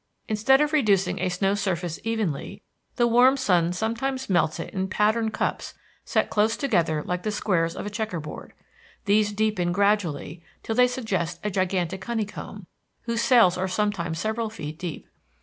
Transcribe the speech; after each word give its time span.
Instead 0.27 0.61
of 0.61 0.73
reducing 0.73 1.19
a 1.19 1.29
snow 1.29 1.53
surface 1.53 1.99
evenly, 2.03 2.63
the 2.95 3.05
warm 3.05 3.37
sun 3.37 3.71
sometimes 3.71 4.31
melts 4.31 4.59
it 4.59 4.73
in 4.73 4.87
patterned 4.87 5.31
cups 5.31 5.75
set 6.05 6.31
close 6.31 6.57
together 6.57 7.03
like 7.03 7.21
the 7.21 7.29
squares 7.31 7.75
of 7.75 7.85
a 7.85 7.89
checker 7.91 8.19
board. 8.19 8.53
These 9.05 9.31
deepen 9.31 9.71
gradually 9.71 10.41
till 10.63 10.73
they 10.73 10.87
suggest 10.87 11.39
a 11.43 11.51
gigantic 11.51 12.03
honeycomb, 12.03 12.65
whose 13.03 13.21
cells 13.21 13.59
are 13.59 13.67
sometimes 13.67 14.17
several 14.17 14.49
feet 14.49 14.79
deep. 14.79 15.07